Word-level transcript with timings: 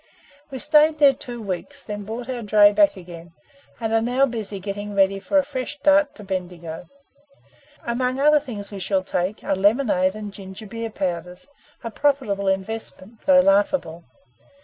We 0.49 0.57
stayed 0.57 0.97
there 0.97 1.13
two 1.13 1.39
weeks, 1.43 1.85
then 1.85 2.05
brought 2.05 2.27
our 2.27 2.41
dray 2.41 2.71
back 2.73 2.97
again, 2.97 3.33
and 3.79 3.93
are 3.93 4.01
now 4.01 4.25
busy 4.25 4.59
getting 4.59 4.95
ready 4.95 5.19
for 5.19 5.37
a 5.37 5.43
fresh 5.43 5.75
start 5.75 6.15
to 6.15 6.23
Bendigo. 6.23 6.89
Among 7.85 8.19
other 8.19 8.39
things 8.39 8.71
we 8.71 8.79
shall 8.79 9.03
take, 9.03 9.43
are 9.43 9.55
lemonade 9.55 10.15
and 10.15 10.33
ginger 10.33 10.65
beer 10.65 10.89
powders, 10.89 11.49
a 11.83 11.91
profitable 11.91 12.47
investment, 12.47 13.21
though 13.27 13.41
laughable. 13.41 14.03